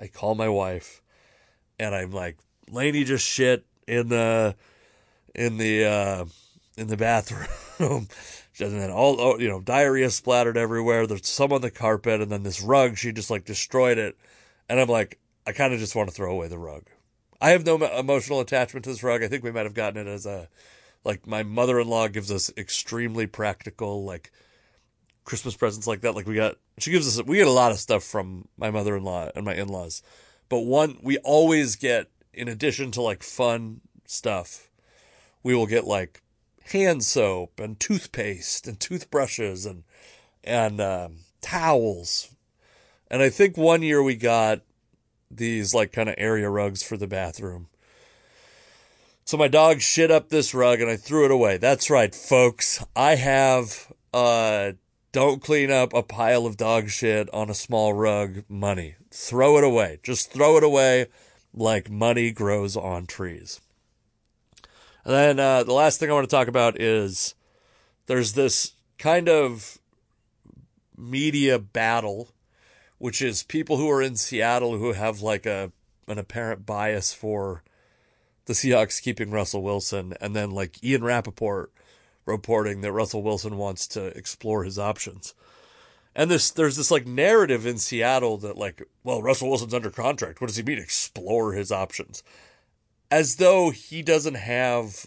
I 0.00 0.06
call 0.06 0.34
my 0.34 0.48
wife 0.48 1.02
and 1.78 1.94
I'm 1.94 2.12
like, 2.12 2.38
Lainey 2.70 3.04
just 3.04 3.26
shit 3.26 3.66
in 3.86 4.08
the 4.08 4.56
in 5.34 5.58
the 5.58 5.84
uh, 5.84 6.24
in 6.76 6.88
the 6.88 6.96
bathroom. 6.96 7.48
and 8.60 8.80
then 8.80 8.90
all 8.90 9.40
you 9.40 9.48
know, 9.48 9.60
diarrhea 9.60 10.10
splattered 10.10 10.56
everywhere. 10.56 11.06
There's 11.06 11.26
some 11.26 11.52
on 11.52 11.60
the 11.60 11.70
carpet, 11.70 12.20
and 12.20 12.30
then 12.30 12.42
this 12.42 12.62
rug, 12.62 12.96
she 12.96 13.12
just 13.12 13.30
like 13.30 13.44
destroyed 13.44 13.98
it. 13.98 14.16
And 14.68 14.80
I'm 14.80 14.88
like, 14.88 15.18
I 15.46 15.52
kind 15.52 15.72
of 15.72 15.78
just 15.78 15.94
want 15.94 16.08
to 16.08 16.14
throw 16.14 16.32
away 16.32 16.48
the 16.48 16.58
rug. 16.58 16.84
I 17.40 17.50
have 17.50 17.64
no 17.64 17.76
emotional 17.76 18.40
attachment 18.40 18.84
to 18.84 18.90
this 18.90 19.02
rug. 19.02 19.22
I 19.22 19.28
think 19.28 19.44
we 19.44 19.52
might 19.52 19.64
have 19.64 19.74
gotten 19.74 20.06
it 20.06 20.10
as 20.10 20.26
a 20.26 20.48
like 21.04 21.26
my 21.26 21.42
mother-in-law 21.42 22.08
gives 22.08 22.30
us 22.30 22.50
extremely 22.56 23.26
practical 23.26 24.04
like 24.04 24.32
Christmas 25.28 25.54
presents 25.54 25.86
like 25.86 26.00
that. 26.00 26.14
Like 26.14 26.26
we 26.26 26.34
got, 26.34 26.56
she 26.78 26.90
gives 26.90 27.06
us, 27.06 27.22
we 27.26 27.36
get 27.36 27.46
a 27.46 27.50
lot 27.52 27.70
of 27.70 27.78
stuff 27.78 28.02
from 28.02 28.48
my 28.56 28.70
mother-in-law 28.70 29.32
and 29.36 29.44
my 29.44 29.54
in-laws, 29.54 30.02
but 30.48 30.60
one 30.60 30.98
we 31.02 31.18
always 31.18 31.76
get 31.76 32.10
in 32.32 32.48
addition 32.48 32.90
to 32.92 33.02
like 33.02 33.22
fun 33.22 33.82
stuff, 34.06 34.70
we 35.42 35.54
will 35.54 35.66
get 35.66 35.84
like 35.84 36.22
hand 36.72 37.04
soap 37.04 37.60
and 37.60 37.78
toothpaste 37.78 38.66
and 38.66 38.80
toothbrushes 38.80 39.66
and 39.66 39.84
and 40.44 40.80
um, 40.80 41.16
towels. 41.42 42.34
And 43.10 43.20
I 43.20 43.28
think 43.28 43.58
one 43.58 43.82
year 43.82 44.02
we 44.02 44.16
got 44.16 44.62
these 45.30 45.74
like 45.74 45.92
kind 45.92 46.08
of 46.08 46.14
area 46.16 46.48
rugs 46.48 46.82
for 46.82 46.96
the 46.96 47.06
bathroom. 47.06 47.68
So 49.26 49.36
my 49.36 49.48
dog 49.48 49.82
shit 49.82 50.10
up 50.10 50.30
this 50.30 50.54
rug 50.54 50.80
and 50.80 50.90
I 50.90 50.96
threw 50.96 51.26
it 51.26 51.30
away. 51.30 51.58
That's 51.58 51.90
right, 51.90 52.14
folks. 52.14 52.82
I 52.96 53.16
have 53.16 53.92
uh 54.14 54.72
don't 55.12 55.42
clean 55.42 55.70
up 55.70 55.94
a 55.94 56.02
pile 56.02 56.46
of 56.46 56.56
dog 56.56 56.90
shit 56.90 57.32
on 57.32 57.48
a 57.48 57.54
small 57.54 57.92
rug 57.92 58.44
money. 58.48 58.96
Throw 59.10 59.56
it 59.58 59.64
away. 59.64 60.00
Just 60.02 60.32
throw 60.32 60.56
it 60.56 60.64
away 60.64 61.06
like 61.54 61.90
money 61.90 62.30
grows 62.30 62.76
on 62.76 63.06
trees. 63.06 63.60
And 65.04 65.14
then 65.14 65.40
uh, 65.40 65.62
the 65.64 65.72
last 65.72 65.98
thing 65.98 66.10
I 66.10 66.14
want 66.14 66.28
to 66.28 66.36
talk 66.36 66.48
about 66.48 66.80
is 66.80 67.34
there's 68.06 68.34
this 68.34 68.72
kind 68.98 69.28
of 69.28 69.78
media 70.96 71.58
battle, 71.58 72.28
which 72.98 73.22
is 73.22 73.42
people 73.42 73.78
who 73.78 73.90
are 73.90 74.02
in 74.02 74.16
Seattle 74.16 74.76
who 74.76 74.92
have 74.92 75.20
like 75.20 75.46
a 75.46 75.72
an 76.06 76.18
apparent 76.18 76.64
bias 76.64 77.12
for 77.12 77.62
the 78.46 78.54
Seahawks 78.54 79.02
keeping 79.02 79.30
Russell 79.30 79.62
Wilson, 79.62 80.14
and 80.20 80.34
then 80.34 80.50
like 80.50 80.82
Ian 80.82 81.04
Rapoport 81.04 81.72
reporting 82.28 82.82
that 82.82 82.92
Russell 82.92 83.22
Wilson 83.22 83.56
wants 83.56 83.88
to 83.88 84.06
explore 84.16 84.62
his 84.62 84.78
options. 84.78 85.34
And 86.14 86.30
this 86.30 86.50
there's 86.50 86.76
this 86.76 86.90
like 86.90 87.06
narrative 87.06 87.66
in 87.66 87.78
Seattle 87.78 88.38
that 88.38 88.56
like, 88.56 88.82
well, 89.04 89.22
Russell 89.22 89.48
Wilson's 89.48 89.74
under 89.74 89.90
contract. 89.90 90.40
What 90.40 90.48
does 90.48 90.56
he 90.56 90.62
mean 90.62 90.78
explore 90.78 91.52
his 91.52 91.70
options? 91.70 92.22
As 93.10 93.36
though 93.36 93.70
he 93.70 94.02
doesn't 94.02 94.34
have 94.34 95.06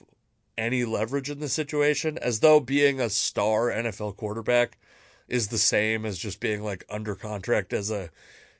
any 0.57 0.85
leverage 0.85 1.29
in 1.29 1.39
the 1.39 1.49
situation, 1.49 2.17
as 2.19 2.39
though 2.39 2.59
being 2.59 2.99
a 2.99 3.09
star 3.09 3.67
NFL 3.67 4.17
quarterback 4.17 4.77
is 5.27 5.47
the 5.47 5.57
same 5.57 6.05
as 6.05 6.17
just 6.17 6.39
being 6.39 6.63
like 6.63 6.85
under 6.89 7.15
contract 7.15 7.73
as 7.73 7.91
a 7.91 8.09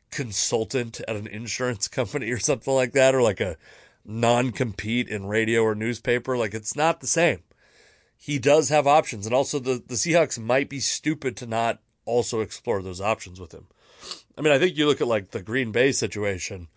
consultant 0.10 1.00
at 1.08 1.16
an 1.16 1.28
insurance 1.28 1.88
company 1.90 2.32
or 2.32 2.40
something 2.40 2.74
like 2.74 2.92
that, 2.94 3.16
or 3.16 3.22
like 3.22 3.40
a 3.40 3.58
non 4.04 4.52
compete 4.52 5.08
in 5.08 5.26
radio 5.26 5.62
or 5.62 5.74
newspaper. 5.74 6.38
Like 6.38 6.54
it's 6.54 6.76
not 6.76 7.00
the 7.00 7.08
same 7.08 7.40
he 8.24 8.38
does 8.38 8.70
have 8.70 8.86
options. 8.86 9.26
And 9.26 9.34
also, 9.34 9.58
the, 9.58 9.82
the 9.86 9.96
Seahawks 9.96 10.38
might 10.38 10.70
be 10.70 10.80
stupid 10.80 11.36
to 11.38 11.48
not 11.48 11.80
also 12.06 12.42
explore 12.42 12.84
those 12.84 13.02
options 13.02 13.40
with 13.40 13.52
him. 13.52 13.66
I 14.38 14.42
mean, 14.42 14.54
I 14.54 14.60
think 14.60 14.78
you 14.78 14.86
look 14.86 15.02
at 15.02 15.08
like 15.08 15.32
the 15.32 15.42
Green 15.42 15.72
Bay 15.72 15.92
situation, 15.92 16.68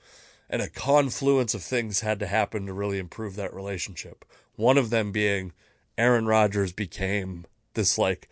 and 0.48 0.62
a 0.62 0.70
confluence 0.70 1.52
of 1.52 1.62
things 1.62 2.00
had 2.00 2.18
to 2.20 2.26
happen 2.26 2.64
to 2.64 2.72
really 2.72 2.98
improve 2.98 3.36
that 3.36 3.52
relationship. 3.52 4.24
One 4.56 4.78
of 4.78 4.88
them 4.88 5.12
being 5.12 5.52
Aaron 5.98 6.24
Rodgers 6.24 6.72
became 6.72 7.44
this 7.74 7.98
like 7.98 8.30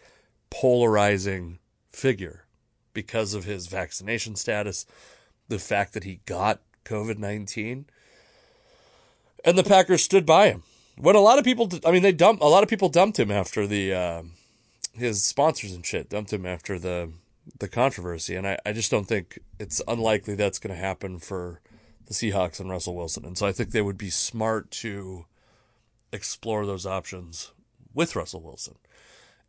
polarizing 0.49 1.59
figure 1.90 2.47
because 2.95 3.35
of 3.35 3.45
his 3.45 3.66
vaccination 3.66 4.37
status, 4.37 4.87
the 5.49 5.59
fact 5.59 5.92
that 5.92 6.04
he 6.04 6.21
got 6.25 6.62
COVID 6.87 7.19
19, 7.19 7.85
and 9.45 9.59
the 9.59 9.64
Packers 9.64 10.02
stood 10.02 10.25
by 10.25 10.49
him 10.49 10.62
when 10.97 11.17
a 11.17 11.21
lot 11.21 11.39
of 11.39 11.45
people, 11.45 11.69
I 11.85 11.91
mean, 11.91 12.03
they 12.03 12.13
dumped 12.13 12.43
a 12.43 12.47
lot 12.47 12.63
of 12.63 12.69
people 12.69 12.89
dumped 12.89 13.19
him 13.19 13.31
after 13.31 13.67
the 13.67 13.95
uh, 13.95 14.23
his 14.93 15.25
sponsors 15.25 15.73
and 15.73 15.85
shit 15.85 16.11
dumped 16.11 16.33
him 16.33 16.47
after 16.47 16.79
the 16.79 17.13
the 17.59 17.69
controversy, 17.69 18.37
and 18.37 18.47
I, 18.47 18.59
I 18.65 18.73
just 18.73 18.91
don't 18.91 19.07
think 19.07 19.39
it's 19.59 19.83
unlikely 19.89 20.35
that's 20.35 20.59
going 20.59 20.75
to 20.75 20.81
happen 20.81 21.19
for 21.19 21.61
the 22.07 22.15
Seahawks 22.15 22.61
and 22.61 22.71
Russell 22.71 22.95
Wilson, 22.95 23.25
and 23.25 23.37
so 23.37 23.47
I 23.47 23.53
think 23.53 23.71
they 23.71 23.83
would 23.83 23.99
be 23.99 24.11
smart 24.11 24.71
to 24.73 25.27
explore 26.13 26.67
those 26.67 26.87
options 26.87 27.53
with 27.95 28.15
Russell 28.15 28.43
Wilson. 28.43 28.77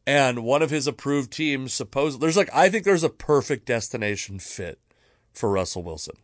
And 0.06 0.44
one 0.44 0.62
of 0.62 0.70
his 0.70 0.88
approved 0.88 1.32
teams, 1.32 1.74
suppose 1.74 2.20
there's 2.20 2.38
like 2.38 2.54
I 2.54 2.70
think 2.70 2.84
there's 2.84 3.04
a 3.04 3.10
perfect 3.10 3.66
destination 3.66 4.40
fit 4.40 4.80
for 5.32 5.50
Russell 5.50 5.84
Wilson. 5.84 6.16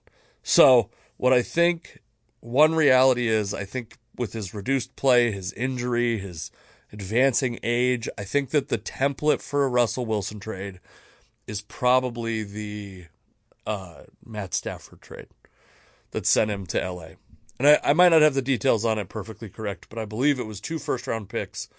So 0.43 0.89
what 1.17 1.33
I 1.33 1.41
think 1.41 1.99
one 2.39 2.75
reality 2.75 3.27
is, 3.27 3.53
I 3.53 3.65
think 3.65 3.97
with 4.19 4.33
his 4.33 4.53
reduced 4.53 4.95
play, 4.97 5.31
his 5.31 5.53
injury, 5.53 6.19
his 6.19 6.51
advancing 6.91 7.57
age, 7.63 8.09
I 8.17 8.25
think 8.25 8.49
that 8.49 8.67
the 8.67 8.77
template 8.77 9.41
for 9.41 9.63
a 9.63 9.69
Russell 9.69 10.05
Wilson 10.05 10.39
trade 10.41 10.81
is 11.47 11.61
probably 11.61 12.43
the 12.43 13.05
uh, 13.65 14.03
Matt 14.23 14.53
Stafford 14.53 15.01
trade 15.01 15.27
that 16.11 16.25
sent 16.25 16.51
him 16.51 16.65
to 16.67 16.91
LA. 16.91 17.11
And 17.57 17.67
I, 17.67 17.79
I 17.83 17.93
might 17.93 18.09
not 18.09 18.21
have 18.21 18.33
the 18.33 18.41
details 18.41 18.83
on 18.83 18.99
it 18.99 19.07
perfectly 19.09 19.47
correct, 19.47 19.87
but 19.89 19.97
I 19.97 20.05
believe 20.05 20.39
it 20.39 20.45
was 20.45 20.59
two 20.59 20.79
first 20.79 21.07
round 21.07 21.29
picks 21.29 21.69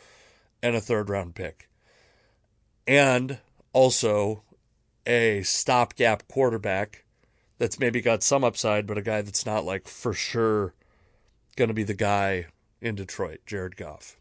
and 0.62 0.74
a 0.74 0.80
third 0.80 1.10
round 1.10 1.34
pick. 1.34 1.68
And 2.86 3.38
also 3.72 4.42
a 5.06 5.42
stopgap 5.42 6.26
quarterback 6.26 7.04
that's 7.58 7.78
maybe 7.78 8.00
got 8.00 8.22
some 8.22 8.44
upside, 8.44 8.86
but 8.86 8.98
a 8.98 9.02
guy 9.02 9.20
that's 9.20 9.44
not 9.44 9.64
like 9.66 9.86
for 9.86 10.14
sure 10.14 10.74
going 11.56 11.68
to 11.68 11.74
be 11.74 11.84
the 11.84 11.94
guy 11.94 12.46
in 12.80 12.94
Detroit, 12.94 13.40
Jared 13.46 13.76
Goff. 13.76 14.16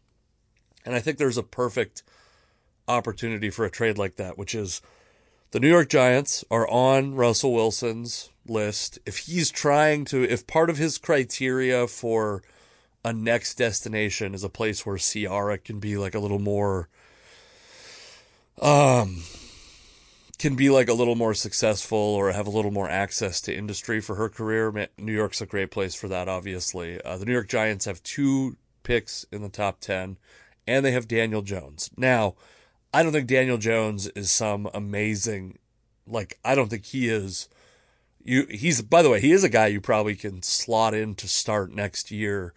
And 0.84 0.94
I 0.94 1.00
think 1.00 1.18
there's 1.18 1.38
a 1.38 1.42
perfect 1.42 2.02
opportunity 2.88 3.50
for 3.50 3.64
a 3.64 3.70
trade 3.70 3.98
like 3.98 4.16
that, 4.16 4.36
which 4.36 4.54
is 4.54 4.82
the 5.52 5.60
New 5.60 5.68
York 5.68 5.88
Giants 5.88 6.44
are 6.50 6.68
on 6.68 7.14
Russell 7.14 7.52
Wilson's 7.52 8.30
list. 8.46 8.98
If 9.04 9.18
he's 9.18 9.50
trying 9.50 10.04
to, 10.06 10.22
if 10.22 10.46
part 10.46 10.70
of 10.70 10.78
his 10.78 10.98
criteria 10.98 11.86
for 11.86 12.42
a 13.04 13.12
next 13.12 13.56
destination 13.56 14.34
is 14.34 14.44
a 14.44 14.48
place 14.48 14.84
where 14.84 14.98
Ciara 14.98 15.58
can 15.58 15.78
be 15.78 15.96
like 15.96 16.14
a 16.14 16.20
little 16.20 16.38
more, 16.38 16.88
um, 18.60 19.22
can 20.40 20.56
be 20.56 20.70
like 20.70 20.88
a 20.88 20.94
little 20.94 21.16
more 21.16 21.34
successful 21.34 21.98
or 21.98 22.32
have 22.32 22.46
a 22.46 22.50
little 22.50 22.70
more 22.70 22.88
access 22.88 23.42
to 23.42 23.54
industry 23.54 24.00
for 24.00 24.14
her 24.14 24.30
career. 24.30 24.88
New 24.96 25.12
York's 25.12 25.42
a 25.42 25.46
great 25.46 25.70
place 25.70 25.94
for 25.94 26.08
that, 26.08 26.30
obviously. 26.30 26.98
Uh, 27.02 27.18
the 27.18 27.26
New 27.26 27.34
York 27.34 27.46
Giants 27.46 27.84
have 27.84 28.02
two 28.02 28.56
picks 28.82 29.26
in 29.30 29.42
the 29.42 29.50
top 29.50 29.80
10, 29.80 30.16
and 30.66 30.82
they 30.82 30.92
have 30.92 31.06
Daniel 31.06 31.42
Jones. 31.42 31.90
Now, 31.94 32.36
I 32.94 33.02
don't 33.02 33.12
think 33.12 33.26
Daniel 33.26 33.58
Jones 33.58 34.06
is 34.08 34.32
some 34.32 34.66
amazing, 34.72 35.58
like, 36.06 36.38
I 36.42 36.54
don't 36.54 36.70
think 36.70 36.86
he 36.86 37.10
is. 37.10 37.50
You, 38.24 38.46
he's, 38.48 38.80
by 38.80 39.02
the 39.02 39.10
way, 39.10 39.20
he 39.20 39.32
is 39.32 39.44
a 39.44 39.50
guy 39.50 39.66
you 39.66 39.82
probably 39.82 40.16
can 40.16 40.42
slot 40.42 40.94
in 40.94 41.16
to 41.16 41.28
start 41.28 41.70
next 41.70 42.10
year 42.10 42.54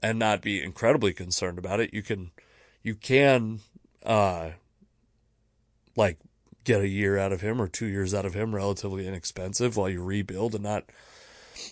and 0.00 0.20
not 0.20 0.40
be 0.40 0.62
incredibly 0.62 1.12
concerned 1.12 1.58
about 1.58 1.80
it. 1.80 1.92
You 1.92 2.02
can, 2.02 2.30
you 2.84 2.94
can, 2.94 3.58
uh, 4.06 4.50
like 5.96 6.18
get 6.64 6.80
a 6.80 6.88
year 6.88 7.18
out 7.18 7.32
of 7.32 7.40
him 7.40 7.60
or 7.60 7.68
two 7.68 7.86
years 7.86 8.14
out 8.14 8.24
of 8.24 8.34
him 8.34 8.54
relatively 8.54 9.06
inexpensive 9.06 9.76
while 9.76 9.88
you 9.88 10.02
rebuild 10.02 10.54
and 10.54 10.64
not 10.64 10.84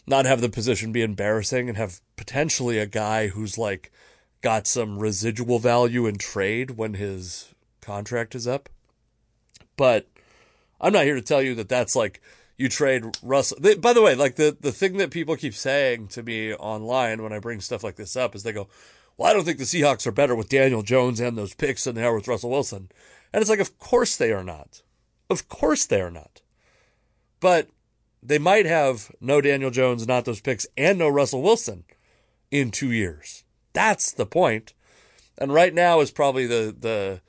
not 0.07 0.27
have 0.27 0.41
the 0.41 0.49
position 0.49 0.93
be 0.93 1.03
embarrassing 1.03 1.69
and 1.69 1.77
have 1.77 2.01
potentially 2.17 2.79
a 2.79 2.87
guy 2.87 3.29
who's 3.29 3.59
like 3.59 3.91
got 4.41 4.67
some 4.67 4.99
residual 4.99 5.59
value 5.59 6.07
in 6.07 6.19
trade 6.19 6.73
when 6.73 6.95
his 6.95 7.55
contract 7.81 8.35
is 8.35 8.47
up. 8.47 8.69
But 9.77 10.09
I'm 10.81 10.93
not 10.93 11.05
here 11.05 11.15
to 11.15 11.23
tell 11.23 11.43
you 11.43 11.55
that 11.57 11.69
that's 11.69 11.97
like 11.97 12.21
you 12.57 12.69
trade 12.69 13.05
Russell. 13.23 13.59
By 13.79 13.93
the 13.93 14.03
way, 14.03 14.15
like 14.15 14.37
the, 14.37 14.57
the 14.61 14.73
thing 14.73 14.99
that 14.99 15.11
people 15.11 15.37
keep 15.37 15.55
saying 15.55 16.09
to 16.09 16.23
me 16.23 16.55
online 16.55 17.23
when 17.23 17.33
I 17.33 17.39
bring 17.39 17.61
stuff 17.61 17.83
like 17.83 17.97
this 17.97 18.17
up 18.17 18.35
is 18.35 18.43
they 18.43 18.53
go, 18.53 18.69
well, 19.17 19.31
I 19.31 19.33
don't 19.33 19.45
think 19.45 19.59
the 19.59 19.65
Seahawks 19.65 20.07
are 20.07 20.13
better 20.13 20.35
with 20.35 20.49
Daniel 20.49 20.83
Jones 20.83 21.21
and 21.21 21.37
those 21.37 21.55
picks 21.55 21.85
than 21.85 21.95
they 21.95 22.05
are 22.05 22.15
with 22.15 22.29
Russell 22.29 22.51
Wilson. 22.51 22.91
And 23.33 23.41
it's 23.41 23.51
like, 23.51 23.61
of 23.61 23.79
course 23.79 24.17
they 24.17 24.33
are 24.33 24.45
not. 24.45 24.83
Of 25.31 25.49
course 25.49 25.87
they 25.87 26.01
are 26.01 26.11
not. 26.11 26.43
But 27.41 27.69
they 28.23 28.39
might 28.39 28.67
have 28.67 29.11
no 29.21 29.41
Daniel 29.41 29.71
Jones, 29.71 30.07
not 30.07 30.25
those 30.25 30.41
picks, 30.41 30.67
and 30.77 30.99
no 30.99 31.09
Russell 31.09 31.43
Wilson 31.43 31.85
in 32.51 32.71
two 32.71 32.93
years. 32.93 33.45
That's 33.73 34.13
the 34.13 34.27
point. 34.27 34.75
And 35.39 35.53
right 35.53 35.75
now 35.75 36.01
is 36.01 36.11
probably 36.11 36.47
the 36.47 36.75
the 36.79 37.21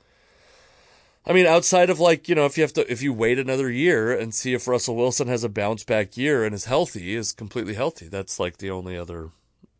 I 1.26 1.32
mean, 1.32 1.46
outside 1.46 1.88
of 1.88 2.00
like, 2.00 2.28
you 2.28 2.34
know, 2.34 2.44
if 2.44 2.58
you 2.58 2.62
have 2.62 2.74
to, 2.74 2.90
if 2.90 3.02
you 3.02 3.12
wait 3.12 3.38
another 3.38 3.70
year 3.70 4.12
and 4.12 4.34
see 4.34 4.52
if 4.52 4.68
Russell 4.68 4.94
Wilson 4.96 5.26
has 5.26 5.42
a 5.42 5.48
bounce 5.48 5.82
back 5.82 6.18
year 6.18 6.44
and 6.44 6.54
is 6.54 6.66
healthy, 6.66 7.14
is 7.14 7.32
completely 7.32 7.74
healthy, 7.74 8.08
that's 8.08 8.38
like 8.38 8.58
the 8.58 8.70
only 8.70 8.96
other 8.96 9.30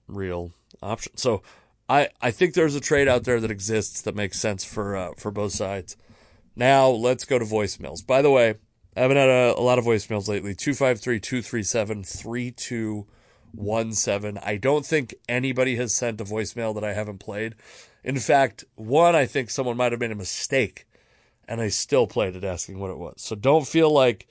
real 0.08 0.52
option. 0.82 1.16
So 1.18 1.42
I, 1.86 2.08
I 2.22 2.30
think 2.30 2.54
there's 2.54 2.74
a 2.74 2.80
trade 2.80 3.08
out 3.08 3.24
there 3.24 3.40
that 3.40 3.50
exists 3.50 4.00
that 4.02 4.14
makes 4.14 4.40
sense 4.40 4.64
for, 4.64 4.96
uh, 4.96 5.10
for 5.18 5.30
both 5.30 5.52
sides. 5.52 5.98
Now 6.56 6.88
let's 6.88 7.24
go 7.24 7.38
to 7.38 7.44
voicemails. 7.44 8.06
By 8.06 8.22
the 8.22 8.30
way, 8.30 8.54
I 8.96 9.00
haven't 9.00 9.16
had 9.16 9.28
a, 9.28 9.58
a 9.58 9.60
lot 9.60 9.78
of 9.78 9.84
voicemails 9.84 10.28
lately. 10.28 10.54
253 10.54 11.18
237 11.20 12.04
3217. 12.04 14.38
I 14.42 14.56
don't 14.56 14.86
think 14.86 15.14
anybody 15.28 15.76
has 15.76 15.94
sent 15.94 16.20
a 16.20 16.24
voicemail 16.24 16.74
that 16.74 16.84
I 16.84 16.92
haven't 16.92 17.18
played. 17.18 17.54
In 18.04 18.18
fact, 18.18 18.64
one, 18.76 19.16
I 19.16 19.26
think 19.26 19.50
someone 19.50 19.76
might 19.76 19.92
have 19.92 20.00
made 20.00 20.12
a 20.12 20.16
mistake 20.16 20.86
and 21.48 21.60
I 21.60 21.68
still 21.68 22.06
played 22.06 22.36
it 22.36 22.44
asking 22.44 22.78
what 22.78 22.90
it 22.90 22.98
was. 22.98 23.14
So 23.18 23.34
don't 23.34 23.66
feel 23.66 23.90
like 23.90 24.28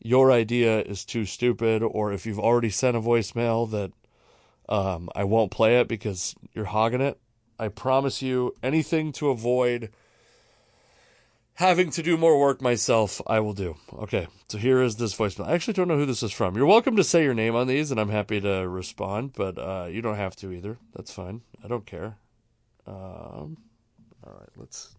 your 0.00 0.30
idea 0.30 0.82
is 0.82 1.04
too 1.04 1.24
stupid 1.24 1.82
or 1.82 2.12
if 2.12 2.26
you've 2.26 2.38
already 2.38 2.70
sent 2.70 2.96
a 2.96 3.00
voicemail 3.00 3.68
that 3.70 3.90
um, 4.68 5.08
I 5.14 5.24
won't 5.24 5.50
play 5.50 5.80
it 5.80 5.88
because 5.88 6.36
you're 6.54 6.66
hogging 6.66 7.00
it. 7.00 7.18
I 7.58 7.68
promise 7.68 8.20
you 8.22 8.54
anything 8.62 9.10
to 9.12 9.30
avoid 9.30 9.90
having 11.56 11.90
to 11.90 12.02
do 12.02 12.16
more 12.16 12.38
work 12.38 12.62
myself, 12.62 13.20
I 13.26 13.40
will 13.40 13.52
do. 13.52 13.76
Okay, 13.92 14.28
so 14.48 14.58
here 14.58 14.80
is 14.82 14.96
this 14.96 15.14
voicemail. 15.14 15.46
I 15.46 15.54
actually 15.54 15.74
don't 15.74 15.88
know 15.88 15.96
who 15.96 16.06
this 16.06 16.22
is 16.22 16.32
from. 16.32 16.54
You're 16.56 16.66
welcome 16.66 16.96
to 16.96 17.04
say 17.04 17.24
your 17.24 17.34
name 17.34 17.54
on 17.54 17.66
these, 17.66 17.90
and 17.90 17.98
I'm 17.98 18.10
happy 18.10 18.40
to 18.40 18.68
respond, 18.68 19.32
but 19.34 19.58
uh, 19.58 19.88
you 19.90 20.02
don't 20.02 20.16
have 20.16 20.36
to 20.36 20.52
either. 20.52 20.78
That's 20.94 21.12
fine. 21.12 21.42
I 21.64 21.68
don't 21.68 21.86
care. 21.86 22.16
Um, 22.86 23.56
all 24.24 24.34
right, 24.38 24.50
let's. 24.56 24.94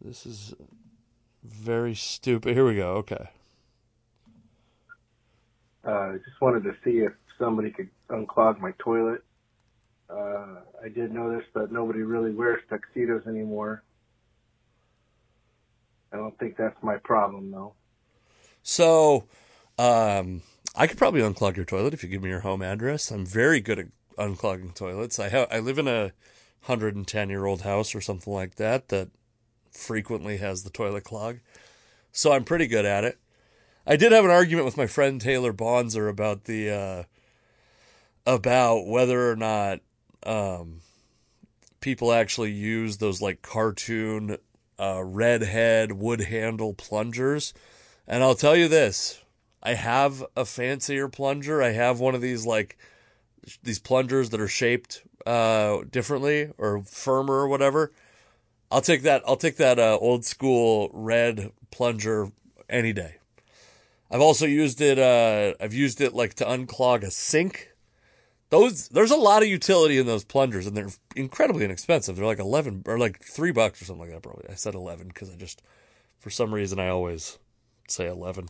This 0.00 0.26
is 0.26 0.54
very 1.42 1.94
stupid. 1.94 2.54
Here 2.54 2.66
we 2.66 2.76
go. 2.76 2.94
Okay. 2.96 3.28
Uh, 5.84 6.12
just 6.14 6.40
wanted 6.40 6.64
to 6.64 6.74
see 6.82 6.98
if 6.98 7.12
somebody 7.38 7.70
could 7.70 7.90
unclog 8.08 8.60
my 8.60 8.72
toilet. 8.78 9.22
Uh, 10.08 10.60
I 10.82 10.88
did 10.94 11.12
notice 11.12 11.46
that 11.54 11.72
nobody 11.72 12.00
really 12.00 12.32
wears 12.32 12.60
tuxedos 12.68 13.26
anymore. 13.26 13.82
I 16.14 16.16
don't 16.16 16.38
think 16.38 16.56
that's 16.56 16.80
my 16.80 16.96
problem 16.98 17.50
though. 17.50 17.74
So, 18.62 19.24
um, 19.78 20.42
I 20.76 20.86
could 20.86 20.96
probably 20.96 21.20
unclog 21.20 21.56
your 21.56 21.64
toilet 21.64 21.92
if 21.92 22.04
you 22.04 22.08
give 22.08 22.22
me 22.22 22.30
your 22.30 22.40
home 22.40 22.62
address. 22.62 23.10
I'm 23.10 23.26
very 23.26 23.60
good 23.60 23.80
at 23.80 23.86
unclogging 24.16 24.74
toilets. 24.74 25.18
I 25.18 25.28
have 25.28 25.48
I 25.50 25.58
live 25.58 25.76
in 25.76 25.88
a 25.88 26.12
110 26.66 27.30
year 27.30 27.46
old 27.46 27.62
house 27.62 27.96
or 27.96 28.00
something 28.00 28.32
like 28.32 28.54
that 28.56 28.88
that 28.88 29.08
frequently 29.72 30.36
has 30.36 30.62
the 30.62 30.70
toilet 30.70 31.02
clog. 31.02 31.40
So 32.12 32.32
I'm 32.32 32.44
pretty 32.44 32.68
good 32.68 32.84
at 32.84 33.02
it. 33.02 33.18
I 33.84 33.96
did 33.96 34.12
have 34.12 34.24
an 34.24 34.30
argument 34.30 34.66
with 34.66 34.76
my 34.76 34.86
friend 34.86 35.20
Taylor 35.20 35.52
Bonzer 35.52 36.08
about 36.08 36.44
the 36.44 36.70
uh, 36.70 37.02
about 38.24 38.86
whether 38.86 39.30
or 39.30 39.36
not 39.36 39.80
um, 40.24 40.80
people 41.80 42.12
actually 42.12 42.52
use 42.52 42.98
those 42.98 43.20
like 43.20 43.42
cartoon 43.42 44.38
uh, 44.78 45.02
red 45.04 45.42
head 45.42 45.92
wood 45.92 46.22
handle 46.22 46.74
plungers. 46.74 47.54
And 48.06 48.22
I'll 48.22 48.34
tell 48.34 48.56
you 48.56 48.68
this 48.68 49.22
I 49.62 49.74
have 49.74 50.24
a 50.36 50.44
fancier 50.44 51.08
plunger. 51.08 51.62
I 51.62 51.70
have 51.70 52.00
one 52.00 52.14
of 52.14 52.20
these 52.20 52.44
like 52.46 52.76
these 53.62 53.78
plungers 53.78 54.30
that 54.30 54.40
are 54.40 54.48
shaped 54.48 55.02
uh, 55.26 55.82
differently 55.90 56.50
or 56.58 56.82
firmer 56.82 57.34
or 57.34 57.48
whatever. 57.48 57.92
I'll 58.70 58.80
take 58.80 59.02
that. 59.02 59.22
I'll 59.26 59.36
take 59.36 59.56
that 59.56 59.78
uh, 59.78 59.98
old 60.00 60.24
school 60.24 60.90
red 60.92 61.52
plunger 61.70 62.30
any 62.68 62.92
day. 62.92 63.16
I've 64.10 64.20
also 64.20 64.46
used 64.46 64.80
it. 64.80 64.98
Uh, 64.98 65.54
I've 65.60 65.74
used 65.74 66.00
it 66.00 66.14
like 66.14 66.34
to 66.34 66.44
unclog 66.44 67.02
a 67.02 67.10
sink 67.10 67.73
those 68.54 68.88
there's 68.88 69.10
a 69.10 69.16
lot 69.16 69.42
of 69.42 69.48
utility 69.48 69.98
in 69.98 70.06
those 70.06 70.24
plungers 70.24 70.66
and 70.66 70.76
they're 70.76 70.90
incredibly 71.16 71.64
inexpensive. 71.64 72.14
They're 72.14 72.24
like 72.24 72.38
11 72.38 72.84
or 72.86 72.98
like 72.98 73.22
3 73.24 73.50
bucks 73.50 73.82
or 73.82 73.84
something 73.84 74.06
like 74.06 74.14
that 74.14 74.22
probably. 74.22 74.48
I 74.48 74.54
said 74.54 74.74
11 74.74 75.10
cuz 75.10 75.30
I 75.30 75.36
just 75.36 75.60
for 76.20 76.30
some 76.30 76.54
reason 76.54 76.78
I 76.78 76.88
always 76.88 77.38
say 77.88 78.06
11 78.06 78.48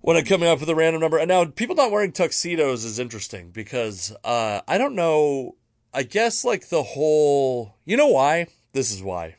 when 0.00 0.16
I'm 0.16 0.24
coming 0.24 0.48
up 0.48 0.60
with 0.60 0.68
a 0.68 0.74
random 0.74 1.02
number. 1.02 1.18
And 1.18 1.28
now 1.28 1.44
people 1.46 1.74
not 1.74 1.90
wearing 1.90 2.12
tuxedos 2.12 2.84
is 2.84 3.00
interesting 3.00 3.50
because 3.50 4.14
uh, 4.22 4.60
I 4.68 4.78
don't 4.78 4.94
know 4.94 5.56
I 5.92 6.04
guess 6.04 6.44
like 6.44 6.68
the 6.68 6.84
whole 6.84 7.74
you 7.84 7.96
know 7.96 8.08
why? 8.08 8.46
This 8.72 8.92
is 8.92 9.02
why. 9.02 9.36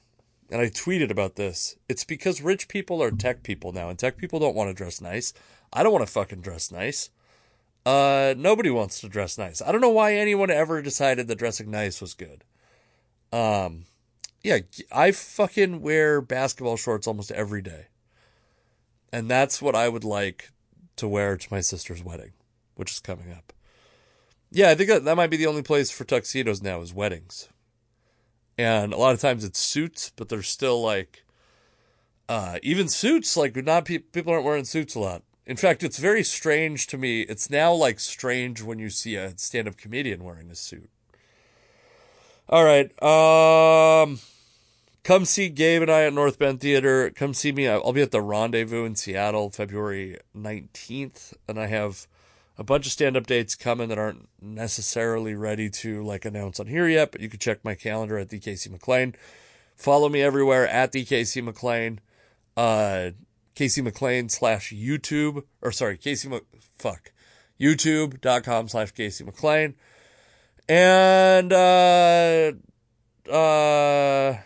And 0.51 0.59
I 0.59 0.65
tweeted 0.65 1.09
about 1.09 1.35
this. 1.35 1.77
It's 1.87 2.03
because 2.03 2.41
rich 2.41 2.67
people 2.67 3.01
are 3.01 3.11
tech 3.11 3.43
people 3.43 3.71
now 3.71 3.87
and 3.87 3.97
tech 3.97 4.17
people 4.17 4.39
don't 4.39 4.55
want 4.55 4.69
to 4.69 4.73
dress 4.73 4.99
nice. 4.99 5.33
I 5.71 5.83
don't 5.83 5.93
want 5.93 6.05
to 6.05 6.11
fucking 6.11 6.41
dress 6.41 6.69
nice. 6.69 7.11
Uh, 7.85 8.33
nobody 8.37 8.69
wants 8.69 8.99
to 9.01 9.09
dress 9.09 9.37
nice. 9.37 9.61
I 9.61 9.71
don't 9.71 9.81
know 9.81 9.89
why 9.89 10.15
anyone 10.15 10.51
ever 10.51 10.81
decided 10.81 11.27
that 11.27 11.39
dressing 11.39 11.71
nice 11.71 12.01
was 12.01 12.13
good. 12.13 12.43
Um, 13.31 13.85
yeah, 14.43 14.59
I 14.91 15.11
fucking 15.11 15.81
wear 15.81 16.21
basketball 16.21 16.77
shorts 16.77 17.07
almost 17.07 17.31
every 17.31 17.61
day. 17.61 17.87
And 19.11 19.29
that's 19.29 19.61
what 19.61 19.75
I 19.75 19.89
would 19.89 20.03
like 20.03 20.51
to 20.97 21.07
wear 21.07 21.35
to 21.35 21.47
my 21.51 21.61
sister's 21.61 22.03
wedding, 22.03 22.33
which 22.75 22.91
is 22.91 22.99
coming 22.99 23.31
up. 23.31 23.53
Yeah, 24.51 24.69
I 24.69 24.75
think 24.75 24.89
that, 24.89 25.05
that 25.05 25.17
might 25.17 25.29
be 25.29 25.37
the 25.37 25.47
only 25.47 25.61
place 25.61 25.91
for 25.91 26.03
tuxedos 26.03 26.61
now 26.61 26.81
is 26.81 26.93
weddings. 26.93 27.49
And 28.57 28.93
a 28.93 28.97
lot 28.97 29.13
of 29.13 29.21
times 29.21 29.43
it's 29.43 29.59
suits, 29.59 30.11
but 30.15 30.29
they're 30.29 30.43
still 30.43 30.81
like, 30.81 31.23
uh, 32.27 32.59
even 32.61 32.87
suits, 32.87 33.37
like 33.37 33.55
not 33.55 33.85
pe- 33.85 33.99
people 33.99 34.33
aren't 34.33 34.45
wearing 34.45 34.65
suits 34.65 34.95
a 34.95 34.99
lot. 34.99 35.23
In 35.49 35.57
fact, 35.57 35.81
it's 35.81 35.97
very 35.97 36.23
strange 36.23 36.85
to 36.85 36.97
me. 36.99 37.21
It's 37.21 37.49
now 37.49 37.73
like 37.73 37.99
strange 37.99 38.61
when 38.61 38.77
you 38.77 38.91
see 38.91 39.15
a 39.15 39.35
stand-up 39.35 39.77
comedian 39.77 40.23
wearing 40.23 40.51
a 40.51 40.55
suit. 40.55 40.91
All 42.47 42.63
right. 42.63 42.91
Um 43.01 44.19
come 45.03 45.25
see 45.25 45.49
Gabe 45.49 45.81
and 45.81 45.89
I 45.89 46.03
at 46.03 46.13
North 46.13 46.37
Bend 46.37 46.61
Theater. 46.61 47.09
Come 47.09 47.33
see 47.33 47.51
me. 47.51 47.67
I'll 47.67 47.93
be 47.93 48.03
at 48.03 48.11
the 48.11 48.21
Rendezvous 48.21 48.85
in 48.85 48.95
Seattle 48.95 49.49
February 49.49 50.19
19th 50.37 51.33
and 51.47 51.59
I 51.59 51.65
have 51.65 52.05
a 52.55 52.63
bunch 52.63 52.85
of 52.85 52.91
stand-up 52.91 53.25
dates 53.25 53.55
coming 53.55 53.89
that 53.89 53.97
aren't 53.97 54.29
necessarily 54.39 55.33
ready 55.33 55.67
to 55.71 56.03
like 56.05 56.25
announce 56.25 56.59
on 56.59 56.67
here 56.67 56.87
yet, 56.87 57.11
but 57.11 57.21
you 57.21 57.29
can 57.29 57.39
check 57.39 57.65
my 57.65 57.73
calendar 57.73 58.19
at 58.19 58.29
the 58.29 58.37
Casey 58.37 58.69
McLain. 58.69 59.15
Follow 59.75 60.09
me 60.09 60.21
everywhere 60.21 60.67
at 60.67 60.91
the 60.91 61.03
Casey 61.05 61.41
McLain. 61.41 61.97
Uh 62.55 63.11
Casey 63.55 63.81
McLain 63.81 64.29
slash 64.31 64.71
YouTube, 64.73 65.43
or 65.61 65.71
sorry, 65.71 65.97
Casey, 65.97 66.29
fuck, 66.77 67.11
youtube.com 67.59 68.67
slash 68.67 68.91
Casey 68.91 69.23
McLain. 69.23 69.73
And, 70.67 71.51
uh, 71.51 72.51
uh, 73.31 74.37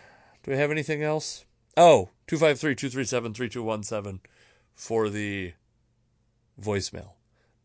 do 0.42 0.50
we 0.50 0.56
have 0.56 0.70
anything 0.70 1.02
else? 1.02 1.44
Oh, 1.76 2.10
253-237-3217 2.28 4.20
for 4.74 5.08
the 5.10 5.52
voicemail. 6.60 7.10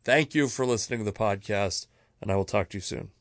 Thank 0.04 0.34
you 0.34 0.47
for 0.47 0.65
listening 0.65 0.99
to 0.99 1.06
the 1.06 1.12
podcast, 1.12 1.88
and 2.21 2.32
I 2.32 2.36
will 2.36 2.45
talk 2.45 2.69
to 2.69 2.78
you 2.78 2.82
soon. 2.82 3.12